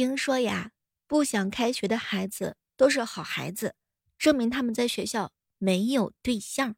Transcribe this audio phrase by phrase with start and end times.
[0.00, 0.70] 听说呀，
[1.06, 3.74] 不想开学的孩子都是好孩子，
[4.18, 6.74] 证明他们在学校没有对象，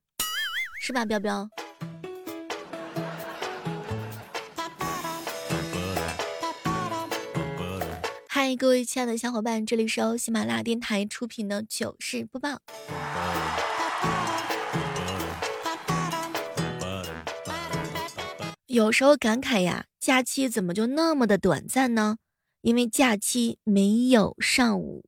[0.83, 1.49] 是吧，彪彪？
[8.27, 12.61] 嗨，各位亲爱的小伙伴，这里是由喜马拉雅电台出品的糗事播报。
[18.66, 22.16] 有时候感慨呀，假期怎么就那么的短暂呢？
[22.63, 25.05] 因为假期没有上午，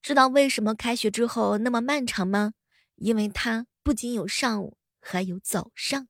[0.00, 2.54] 知道为什么开学之后那么漫长吗？
[2.96, 6.08] 因为它不仅有上午，还有早上。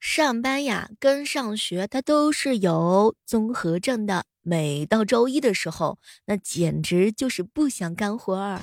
[0.00, 4.26] 上班呀，跟上学它都是有综合症的。
[4.42, 8.60] 每到周一的时候，那简直就是不想干活儿。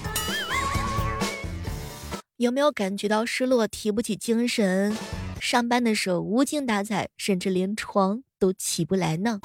[2.38, 4.96] 有没有感觉到失落、提不起精神？
[5.40, 9.40] 上班的时候无精打采，甚至连床都起不来呢？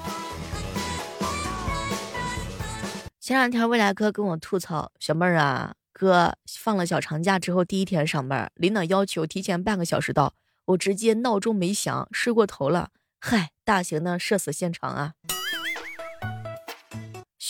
[3.21, 10.35] 前两天未来哥跟我吐槽：“小妹儿啊，哥放了小长假之后第一天上班，领导要求提前半个小时到，
[10.67, 12.91] 我直接闹钟没响，睡过头了。
[13.21, 15.15] 嗨，大型的社死现场啊！”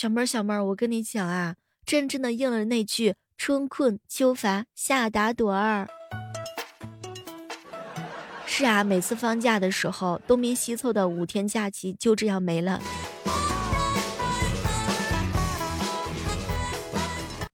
[0.05, 5.87] 小妹儿，小妹儿，我跟你讲啊，真正的应了那句“春困秋乏夏打盹儿”。
[8.45, 12.79] 是啊，每次放假的时候，东拼西凑的五天假期就这样没了。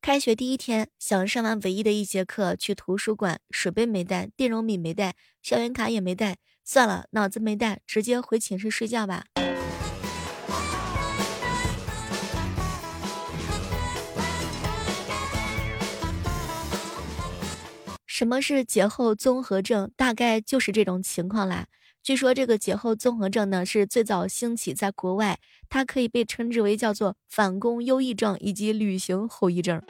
[0.01, 6.35] 开学第一天，想上完唯一的一节课，去图书馆，水杯没带，电容笔没带，校园卡也没带，
[6.65, 9.23] 算了，脑子没带，直接回寝室睡觉吧。
[18.21, 19.89] 什么是节后综合症？
[19.95, 21.65] 大概就是这种情况啦。
[22.03, 29.81] 据说这个节后综合症呢，是最早兴起在国外，它可以被称之为叫做反攻忧郁症以及旅行后遗症。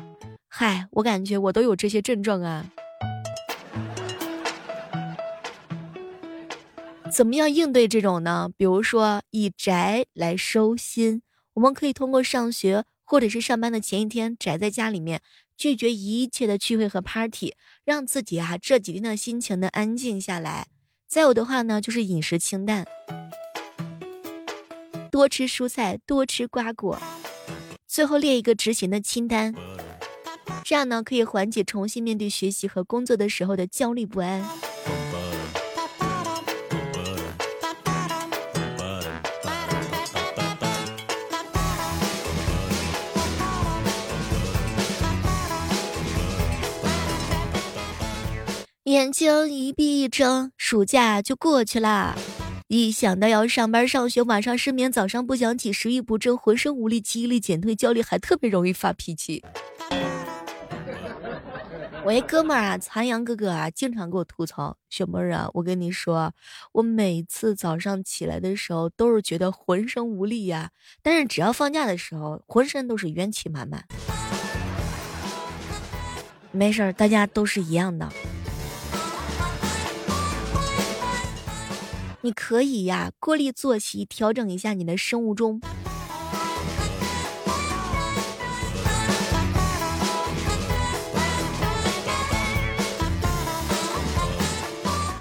[0.48, 2.72] 嗨，我感觉我都有这些症状啊。
[7.12, 8.50] 怎么样应对这种呢？
[8.56, 11.22] 比如说以宅来收心，
[11.56, 15.22] 我们可以通过上学或者是上班的前一天宅在家里面。
[15.62, 17.54] 拒绝一切的聚会和 party，
[17.86, 20.66] 让自己啊这几天的心情呢安静下来。
[21.08, 22.84] 再有的话呢，就是饮食清淡，
[25.12, 27.00] 多吃蔬菜，多吃瓜果。
[27.86, 29.54] 最后列一个执行的清单，
[30.64, 34.44] 这样呢可以缓解重新面对学习和工作的时候的焦虑不安。
[48.92, 52.14] 眼睛一闭一睁，暑假就过去了。
[52.68, 59.42] 一想到要上班上学，晚上失眠，早上不想起，食欲不振，浑身无力，记忆力减退，焦虑，还特别容易发脾气。
[62.04, 66.34] 我一哥们儿啊，残阳哥哥啊，经常给我吐槽：“小妹儿啊，我跟你说，
[66.74, 70.72] 我每次早上起来的时候，都是觉得浑身无力呀，
[71.02, 73.86] 但是只要放假的时候，浑身都是元气满满。”
[76.52, 78.12] 没事儿，大家都是一样的。
[82.24, 85.60] 你可以呀，规律作息，调整一下你的生物钟。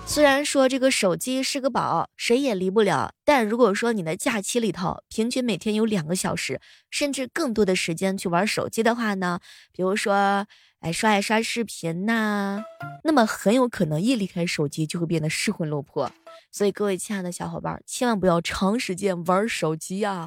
[0.04, 6.60] 虽然说这个手机是个宝，谁也离不了，但如果说你的假期里头平均每天有两个小时，
[6.90, 9.40] 甚至更多的时间去玩手机的话呢，
[9.72, 10.46] 比如说。
[10.80, 12.64] 哎，刷一刷视频呐，
[13.04, 16.10] 那么很有可能一离开手机就会变得失魂落魄。
[16.52, 20.26] 所以各位亲爱的小伙伴，千万不要长时间玩手机呀。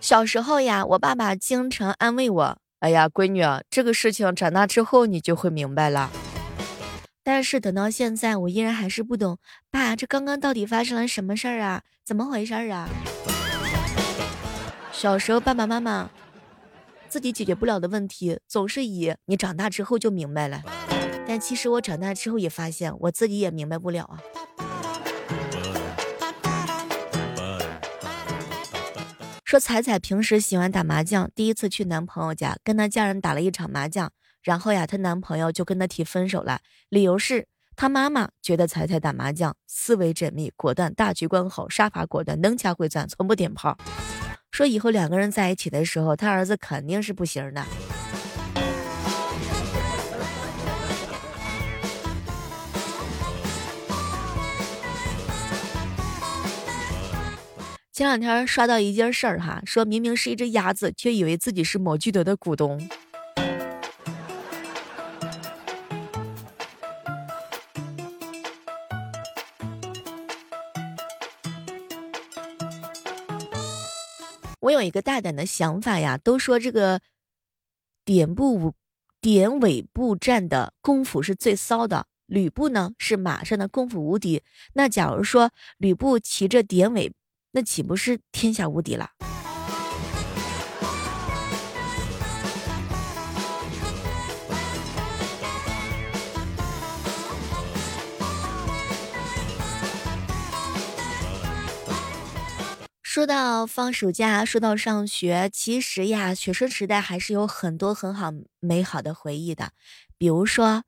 [0.00, 2.58] 小时候呀，我爸爸经常安慰我。
[2.80, 6.10] 哎呀，闺女，这个事情长大之后你就会明白了。
[7.32, 9.38] 但是等到现在，我依然还是不懂，
[9.70, 11.82] 爸，这刚刚到底发生了什么事儿啊？
[12.04, 12.88] 怎么回事儿啊？
[14.90, 16.10] 小时候爸爸妈妈
[17.08, 20.60] 自己解决不了的问题，总是以你长大之后就明白了。
[21.24, 24.18] 但其实我长大之后也发现，我自己也明白不了啊。
[29.44, 34.10] 说彩彩平时喜欢打麻将，第一次去男朋友家跟他家人打了一场麻将，
[34.42, 37.46] 然后呀，她男朋友就跟她提分手了，理由是
[37.76, 43.76] 她妈妈觉得彩彩打麻将思维缜密、果断、大局观好、杀伐果断、能掐会算，从不点炮。
[44.50, 47.64] 说以后两个人在一起的时候，他儿子肯定是不行的。
[57.92, 62.80] 前两天刷到一件事儿哈，说明明是一只鸭子，却以为自己是某巨头的股东。
[74.70, 77.00] 我有一个大胆的想法呀，都说这个
[78.04, 78.74] 典部
[79.20, 84.44] 点尾部战的功夫是最骚的，吕布呢是马上的功夫无敌。
[84.74, 87.12] 那假如说吕布骑着典韦。
[87.52, 89.10] 那岂不是天下无敌了？
[103.12, 108.30] 说到放暑假，说到上学，其实呀，学生时代还是有很多很好
[108.60, 109.72] 美好的回忆的。
[110.16, 110.84] 比如说，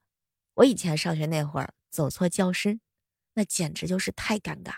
[0.55, 2.79] 我以前上学那会儿，走错教室，
[3.35, 4.75] 那简直就是太尴尬。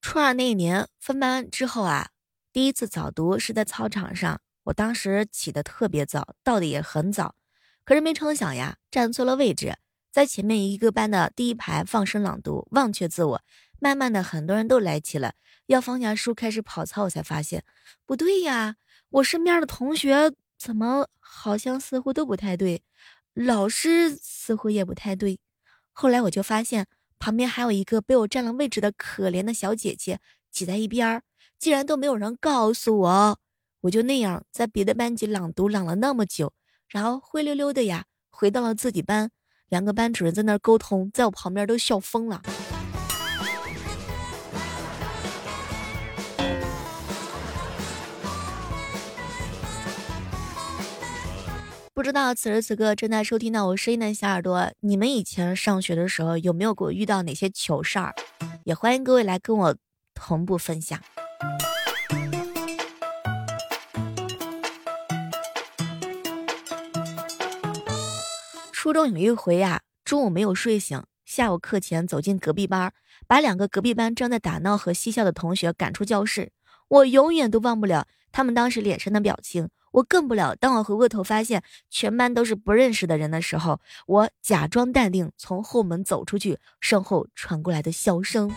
[0.00, 2.08] 初二那一年分班之后啊，
[2.50, 4.40] 第一次早读是在操场上。
[4.62, 7.34] 我当时起得特别早，到的也很早，
[7.84, 9.76] 可是没成想呀，站错了位置，
[10.10, 13.42] 在前面一个班的第一排放声朗读，忘却自我。
[13.78, 15.34] 慢慢的，很多人都来齐了，
[15.66, 17.64] 要放下书开始跑操，我才发现
[18.04, 18.76] 不对呀，
[19.10, 22.82] 我身边的同学怎么好像似乎都不太对，
[23.34, 25.38] 老师似乎也不太对。
[25.92, 26.86] 后来我就发现。
[27.22, 30.20] 旁边还有一个被我占了位置的可怜的小姐姐
[30.50, 31.22] 挤在一边儿，
[31.58, 33.38] 竟然都没有人告诉我，
[33.82, 36.54] 我就那样在别的班级朗读朗了那么久，
[36.88, 39.30] 然后灰溜溜的呀回到了自己班，
[39.70, 42.42] 两个班主任在那儿沟通，在我旁边都笑疯了。
[51.94, 58.12] 不知道此时此刻正在收听到我声音的小耳朵，你们以前上学的时候有没有过遇到哪些糗事儿？
[58.64, 59.76] 也欢迎各位来跟我
[60.14, 60.98] 同步分享。
[68.90, 72.92] 初中有一回呀，中午没有睡醒，下午课前走进隔壁班，
[73.28, 76.50] 把两个隔壁班正在打闹和嬉笑的同学赶出教室。
[76.88, 79.68] 我永远都忘不了他们当时脸上的表情。
[79.92, 80.56] 我更不了。
[80.56, 88.52] 当我回过头发现全班都是不认识的人的时候，我假装淡定，从后门走出去，身后传过来的笑声。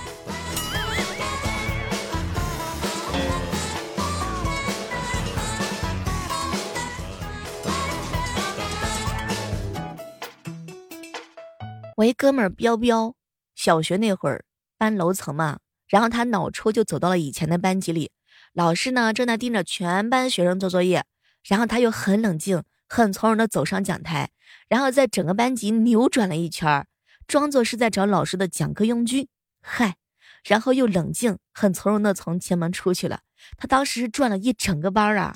[11.97, 13.13] 我一哥们儿彪彪，
[13.55, 14.45] 小学那会儿
[14.77, 18.11] 搬楼层嘛，然后他脑抽就走到了以前的班级里，
[18.53, 21.05] 老师呢正在盯着全班学生做作业。
[21.45, 24.31] 然后他又很冷静、很从容的走上讲台，
[24.69, 26.87] 然后在整个班级扭转了一圈，
[27.27, 29.27] 装作是在找老师的讲课用具。
[29.61, 29.97] 嗨，
[30.45, 33.19] 然后又冷静、很从容的从前门出去了。
[33.57, 35.33] 他当时是转了一整个班啊！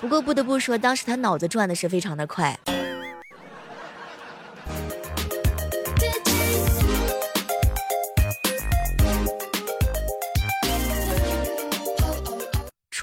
[0.00, 2.58] 不过不得不说，当时他脑子转的是非常的快。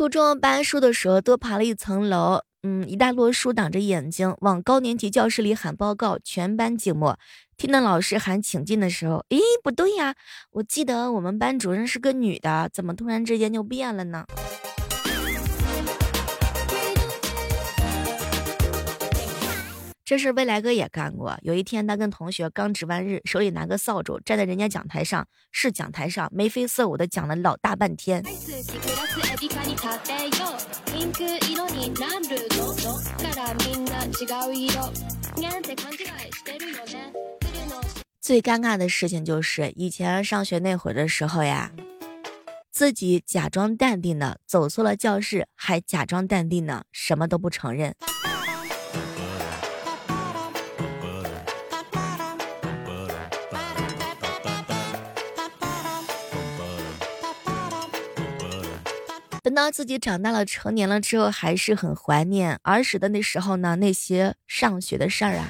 [0.04, 7.18] 初中搬书的时候，多爬了一层楼，嗯，一大摞书挡着眼睛，往高年级教室里喊报告，全班静默。
[7.56, 10.16] 听到老师喊请进的时候，诶，不对呀，
[10.52, 14.26] 我记得我们班主任是个女的，怎么突然之间就变了呢？
[20.06, 21.40] 这事未来哥也干过。
[21.44, 28.22] 有一天，他跟同学刚值完日，手里拿个扫帚，站在人家讲台上，是讲台上，眉飞色舞的讲了老大半天。
[38.20, 41.72] 最尴尬的事情就是，以前上学那会儿的时候呀，
[42.70, 47.96] 自己假装淡定的走错了教室，还假装淡定的什么都不承认。
[59.54, 63.76] 那自己长大了，成年了之后，还是很怀念儿时的那时候呢。
[63.76, 65.48] 那些上学的事儿啊。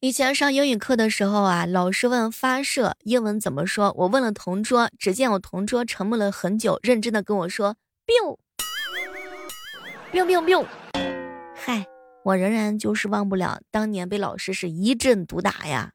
[0.00, 8.38] 以前上英语课的时候啊，老师问发射英文怎么说，我问了同桌，只见我同桌沉默了很久，认真的跟我说：“biu。”
[10.12, 10.64] Biu biu。
[11.54, 11.84] 嗨，
[12.24, 15.90] 我仍然就是忘不了当年被老师是一阵毒打呀。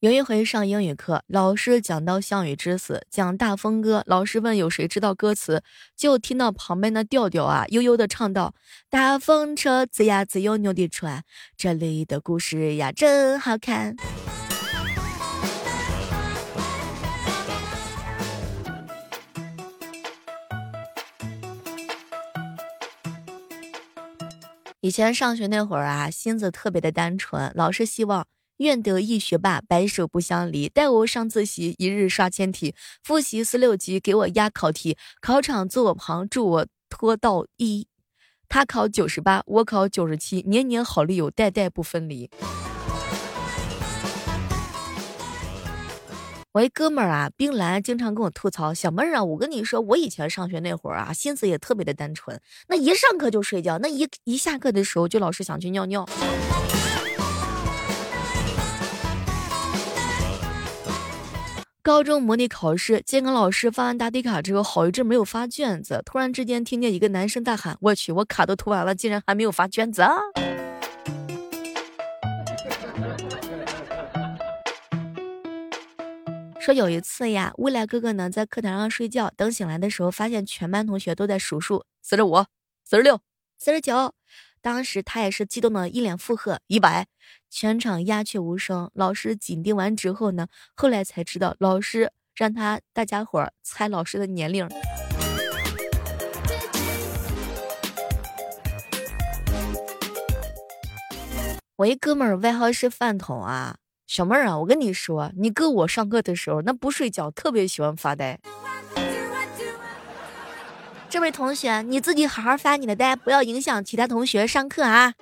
[0.00, 5.62] 有一回上英语课，老师讲到项羽之死，讲大风歌，老师问有谁知道歌词，
[5.94, 8.54] 就听到旁边的调调啊悠悠的唱道
[8.88, 13.94] ：“大风车吱呀吱悠悠的转，这里的故事呀真好看。”
[24.90, 28.26] 以前上学那会儿啊，心思特别的单纯，老师希望。
[28.56, 30.68] 愿得一学霸，白首不相离。
[30.68, 32.74] 带我上自习，一日刷千题。
[33.04, 34.98] 复习四六级，给我押考题。
[35.20, 37.86] 考场坐我旁，助我拖到一。
[38.48, 42.28] 他考九十八，我考九十七，年年好利友，代代不分离。
[46.52, 52.40] 我一哥们儿啊，冰蓝经常跟我吐槽：“小妹儿啊，我跟你说，我以前上学那会儿啊，心思也特别的单纯。
[52.66, 56.04] 那一上课就睡觉，那一一下课的时候就老是想去尿尿。”
[61.82, 66.02] 高中模拟考试，监考老师发完答题卡之后，好一阵没有发卷子。
[66.04, 70.14] 突然之间，听见一个男生大喊：“我去，我卡都涂完了，竟然还没有发卷子啊！”
[76.72, 82.44] 有一次呀，未来哥哥呢在课堂上睡觉，等醒来的时候，发现全班同学都在数数：四十五、
[82.84, 83.20] 四十六、
[83.58, 84.14] 四十九。
[84.62, 87.06] 当时他也是激动的一脸附和，一百，
[87.48, 88.90] 全场鸦雀无声。
[88.92, 94.68] 老师紧盯完之后呢，后来才知道，老师让他大家伙儿猜老师的年龄。
[101.76, 103.78] 我一哥们儿外号是饭桶啊，
[104.10, 108.40] 小妹儿啊，我跟你说，你哥我上课的时候那不睡觉，特别喜欢发呆。
[111.08, 115.14] 这位同学，你自己好好发你的呆，不要影响其他同学上课啊！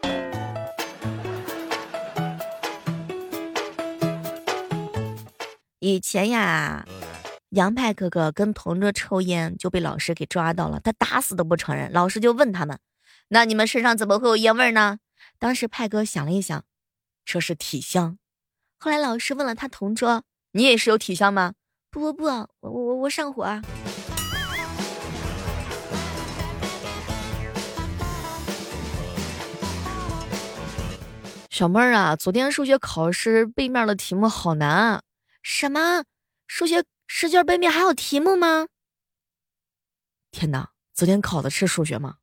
[5.80, 6.87] 以前呀，
[7.50, 11.92] 杨派哥哥跟同桌抽烟就被老师给抓到了，他打死都不承认。
[11.92, 12.78] 老师就问他们
[13.28, 15.00] ：“那你们身上怎么会有烟味呢？”
[15.38, 16.64] 当时派哥想了一想，
[17.26, 18.16] 这是体香。
[18.80, 20.23] 后来老师问了他同桌
[20.54, 21.54] ：“你也是有体香吗
[21.90, 22.26] ？”“不不不，
[22.61, 23.44] 我我我上火。”
[31.50, 35.02] 小妹儿啊，昨天数学考试背面的题目好难啊！
[35.42, 36.04] 什么？
[36.47, 38.68] 数学试卷背面还有题目吗？
[40.30, 42.18] 天哪，昨天考的是数学吗？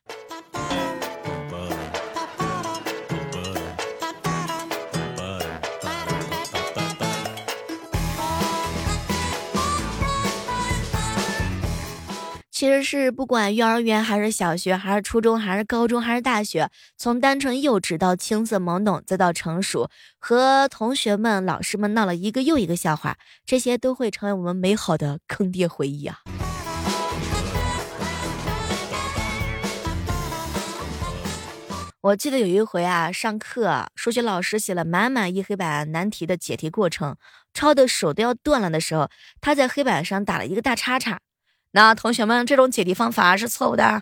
[12.56, 26.20] 其实是不管幼儿园还是小学，还是初中，还是高中，还是大学，从单纯幼稚到青涩懵懂，再到成熟，和同学们、老师们闹了一个又一个笑话，这些都会成为我们美好的坑爹回忆啊！
[32.00, 37.18] 我记得有一回啊，上课数学老师写了满满一黑板难题的解题过程，
[37.54, 39.10] 抄的手都要断了的时候，
[39.42, 41.20] 他在黑板上打了一个大叉叉。
[41.76, 44.02] 那同学们，这种解题方法是错误的。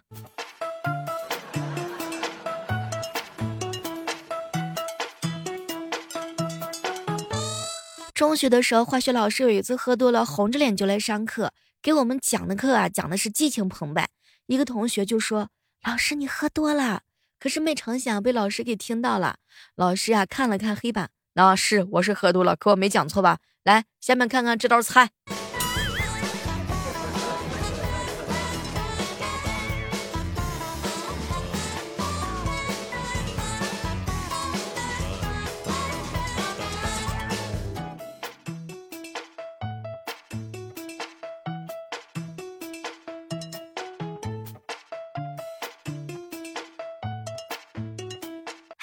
[8.13, 11.51] 中学的时候，化学老师有一次喝多了，红着脸就来上课，
[11.81, 14.07] 给我们讲的课啊，讲的是激情澎湃。
[14.45, 15.49] 一个同学就说
[15.83, 17.01] ：“老师，你喝多了。”
[17.41, 19.37] 可是没成想被老师给听到了。
[19.75, 23.39] 老师啊，看了看黑板，那是我是喝多了，可我没讲错吧？
[23.63, 25.09] 来，下面看看这道菜。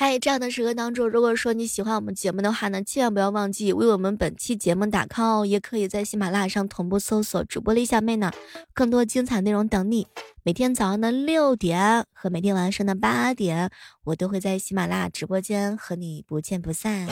[0.03, 8.33] 嗨这样的时刻当中，如果说你喜欢我们节目的话呢，千万不要忘记为我们本期节目打 call 哦，也可以在喜马拉雅上同步搜索主播李小妹呢，
[8.73, 10.07] 更多精彩内容等你。
[10.43, 13.69] 每天早上的六点和每天晚上的八点，
[14.05, 17.07] 我都会在喜马拉雅直播间和你不见不散。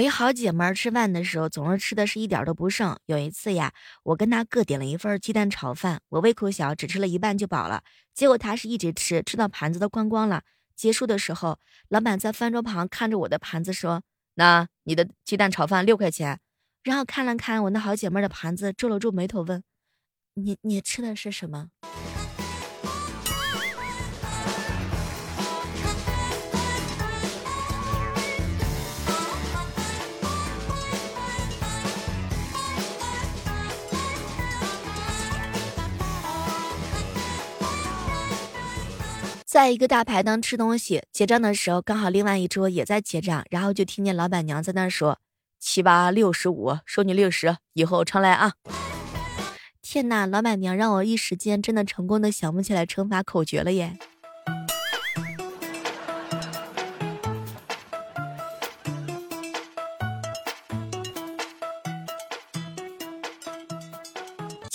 [0.00, 2.98] 我一好姐们儿吃饭的时候，总是吃的是一点都不剩。
[3.04, 3.70] 有一次呀，
[4.02, 7.82] 我跟她各点了一份鸡蛋炒饭，我胃口小，只吃了一半就饱了。
[8.14, 10.40] 结果她是一直吃，吃到盘子都光光了。
[10.74, 11.58] 结束的时候，
[11.90, 14.00] 老板在饭桌旁看着我的盘子说
[14.36, 16.40] ：“那你的鸡蛋炒饭六块钱。”
[16.82, 19.62] 然后看了看我那好姐妹的盘子，皱了皱眉头问
[20.32, 21.68] ：“你你吃的是什么？”
[39.50, 45.18] 在一个大排档吃东西，结账的时候刚好另外一桌也在结账，然后就听见老板娘在那说
[45.58, 48.52] ：“七八六十五，收你六十，以后常来啊！”
[49.82, 53.98] 天哪，老板娘让我一时间真的成功的想不起来乘法口诀了耶。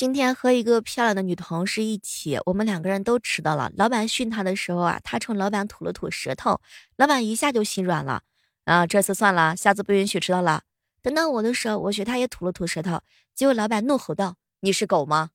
[0.06, 3.72] 今天和一个漂亮的女同事一起，我们两个人都迟到了。
[3.76, 6.62] 老板训他的时候啊，他冲老板吐了吐舌头，
[6.96, 8.22] 老板一下就心软了。
[8.66, 10.62] 啊，这次算了，下次不允许迟到了。
[11.02, 13.02] 等到我的时候，我学他也吐了吐舌头，
[13.34, 15.32] 结果老板怒吼道：“你是狗吗？”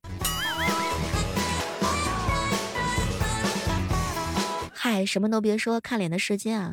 [4.72, 6.70] 嗨，什么都别说，看脸的世界啊！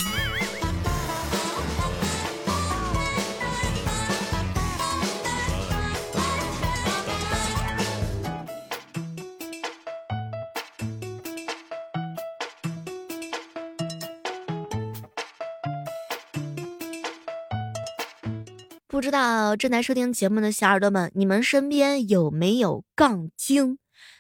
[19.58, 23.80] 正在收听节目的小耳朵们，你们身边有没有杠精？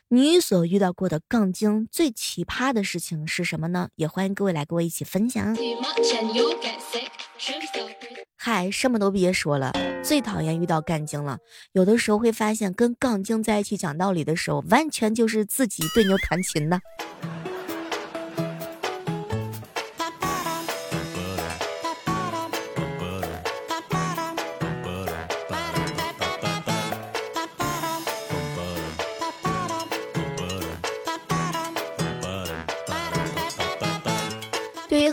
[0.09, 3.89] 你所遇到过的杠精最奇葩的事情是什么呢？
[3.95, 5.55] 也欢迎各位来跟我一起分享。
[8.37, 11.39] 嗨，什么都别说了，最讨厌遇到杠精了。
[11.73, 16.79] 有的时候会发现，跟杠精在一起讲道理的时候，完全就是自己对牛弹琴呢。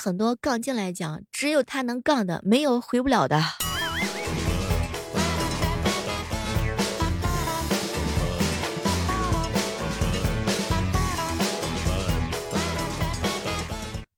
[0.05, 3.41] 很多杠精来讲，只有他能杠的，没有回不了的。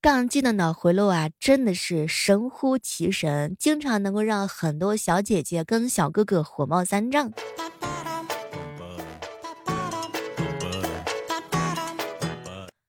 [0.01, 7.33] 杠精的脑回路啊，真的是神乎其神，经常能够让很多小姐姐跟小哥哥火冒三丈。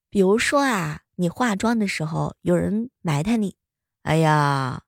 [0.09, 1.01] 比如说啊。
[1.19, 3.55] 你化妆的时候，有人埋汰你，
[4.03, 4.83] 哎呀，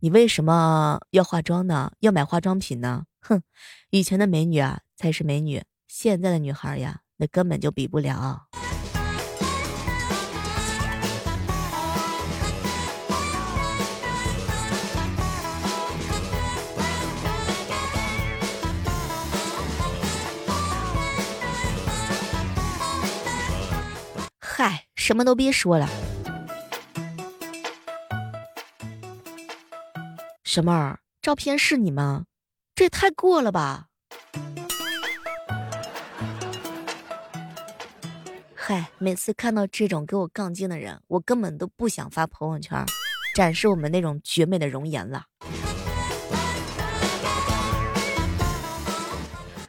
[0.00, 1.92] 你为什么要化妆呢？
[2.00, 3.06] 要买化妆品呢？
[3.22, 3.42] 哼，
[3.88, 8.48] 以前的美女啊才是美女，现在的女孩呀，那根本就比不了。
[24.38, 25.88] 嗨，什么都别说了。
[30.42, 32.24] 小妹儿，照片是你吗？
[32.74, 33.86] 这也太过了吧！
[38.54, 42.84] 嗨，每次看到这种给我杠精的人，我根本都不想发朋友圈，
[43.34, 45.24] 展示我们那种绝美的容颜了。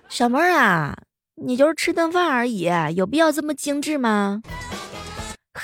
[0.10, 0.98] 小妹儿啊，
[1.36, 4.42] 你就是吃顿饭而已，有必要这么精致吗？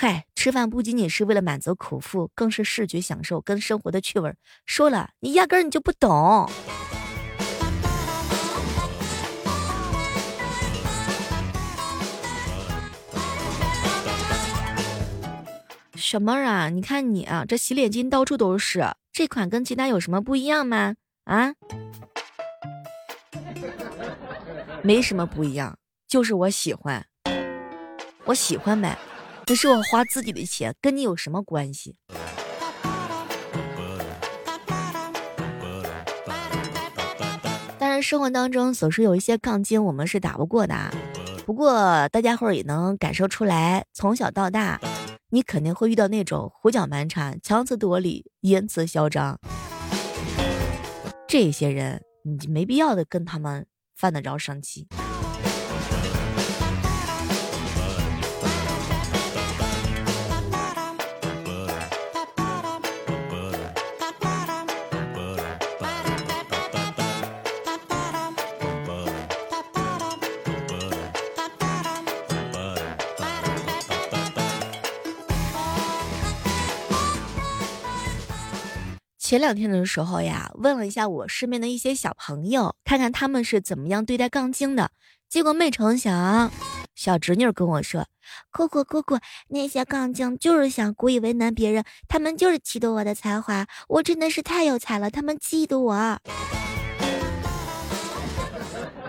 [0.05, 4.35] 嗨，吃饭不仅仅是为了满足口腹，更是视觉享受跟生活的趣味。
[4.65, 6.51] 说了，你压根儿你就不懂。
[15.95, 20.95] 小妹儿啊，你看你啊，这洗脸巾到处都是，这款跟其他有什么不一样吗？
[21.23, 21.53] 啊？
[24.81, 25.77] 没什么不一样，
[26.09, 27.05] 就是我喜欢，
[28.25, 28.97] 我喜欢买。
[29.45, 31.95] 那是我花自己的钱，跟你有什么关系？
[37.77, 40.75] 但是生活当中总是有一些杠精，我们是打不过的。
[41.45, 44.79] 不过大家伙儿也能感受出来，从小到大，
[45.29, 49.37] 你肯定会遇到那种胡搅蛮缠、强词夺理、言辞嚣张。
[51.27, 54.87] 这些人，你就没必要的跟他们犯得着生气。
[79.33, 84.91] 前两天的时候呀，问了一下我身边的一些小朋友，看看他们是怎么样对待杠精的。
[85.27, 86.51] 结果没成想，
[86.93, 88.05] 小侄女跟我说
[88.53, 89.17] ：“姑姑姑姑，
[89.47, 93.65] 那些杠精就是想故意为难别人，他们就是嫉妒我的才华。
[93.87, 96.19] 我真的是太有才了，他们嫉妒我。”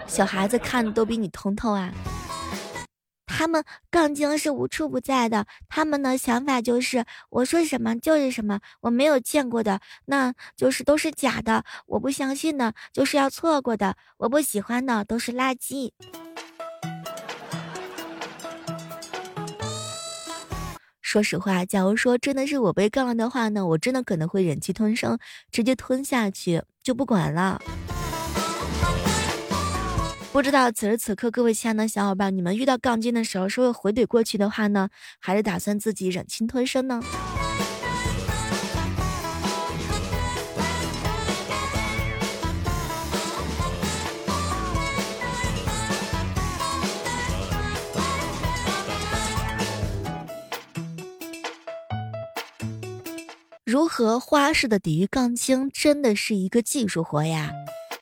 [0.09, 1.93] 小孩子看的都比你通透啊。
[3.45, 15.93] 他们杠精是无处不在的，他们的想法就是我说什么就是什么，我没有见过的那就是都是假的，我不相信的就是要错过的，我不喜欢的都是垃圾。
[21.03, 25.19] 说实话，假如说真的是我被杠了的话呢，我真的可能会忍气吞声，
[25.53, 27.61] 直接吞下去就不管了。
[30.35, 34.89] 不知道此时此刻，各位亲爱的小伙伴，你们遇到杠精的时候，是会回怼过去的话呢，
[35.21, 37.01] 还是打算自己忍气吞声呢？
[53.65, 57.53] 如何花式的抵御杠精，真的是一个技术活呀！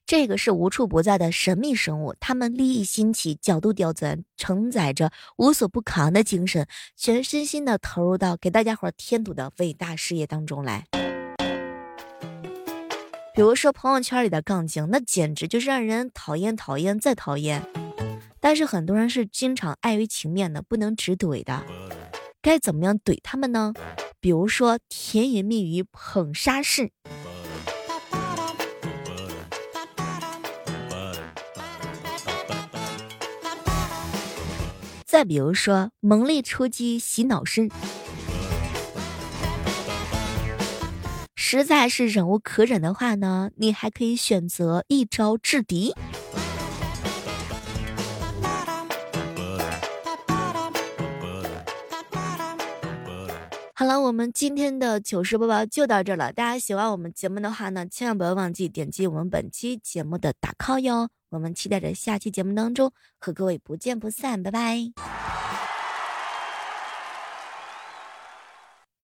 [0.04, 10.86] 这个是无处不在的神秘生物，他们利益兴起，角度刁钻，承载着无所不扛的精神，全身心的投入到给大家伙添堵的伟大事业当中来。
[13.34, 17.62] 比如说朋友圈里的杠精，那简直就是让人讨厌、讨厌再讨厌。
[18.38, 21.62] 但是很多人是经常碍于情面的，不能直怼的。
[22.42, 23.72] 该怎么样怼他们呢？
[24.20, 26.90] 比如说甜言蜜语捧杀式。
[35.12, 37.68] 再比如说，猛力出击洗脑身，
[41.37, 45.94] 实在是忍无可忍的话呢，你还可以选择一招制敌。
[53.82, 56.32] 好了，我们今天的糗事播报就到这了。
[56.32, 61.08] 大家喜欢我们节目的话呢，千万不要忘记点击我们本期节目的打 call 哟。
[61.30, 65.21] 我们期待着下期节目当中和各位不见不散，拜拜。